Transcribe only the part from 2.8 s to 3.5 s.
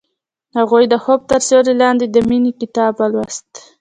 ولوست.